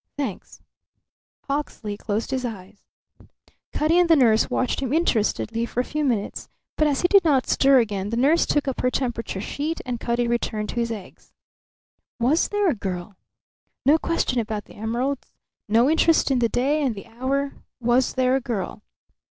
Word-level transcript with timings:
"Thanks." 0.17 0.63
Hawksley 1.47 1.95
closed 1.95 2.31
his 2.31 2.43
eyes. 2.43 2.79
Cutty 3.71 3.99
and 3.99 4.09
the 4.09 4.15
nurse 4.15 4.49
watched 4.49 4.79
him 4.79 4.91
interestedly 4.91 5.63
for 5.63 5.79
a 5.79 5.83
few 5.83 6.03
minutes; 6.03 6.49
but 6.75 6.87
as 6.87 7.01
he 7.01 7.07
did 7.07 7.23
not 7.23 7.45
stir 7.47 7.77
again 7.77 8.09
the 8.09 8.17
nurse 8.17 8.47
took 8.47 8.67
up 8.67 8.81
her 8.81 8.89
temperature 8.89 9.39
sheet 9.41 9.79
and 9.85 9.99
Cutty 9.99 10.27
returned 10.27 10.69
to 10.69 10.77
his 10.79 10.91
eggs. 10.91 11.33
Was 12.19 12.47
there 12.47 12.67
a 12.67 12.73
girl? 12.73 13.15
No 13.85 13.99
question 13.99 14.39
about 14.39 14.65
the 14.65 14.73
emeralds, 14.73 15.33
no 15.69 15.87
interest 15.87 16.31
in 16.31 16.39
the 16.39 16.49
day 16.49 16.81
and 16.81 16.95
the 16.95 17.05
hour. 17.05 17.53
Was 17.79 18.13
there 18.15 18.35
a 18.35 18.41
girl? 18.41 18.81